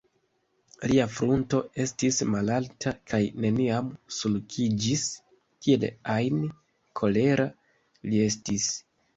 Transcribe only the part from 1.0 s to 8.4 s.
frunto estis malalta kaj neniam sulkiĝis, kiel ajn kolera li